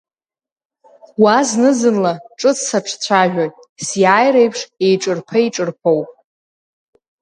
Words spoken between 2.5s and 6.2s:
саҿцәажәоит, сиааиреиԥш еиҿырԥа-еиҿырԥоуп.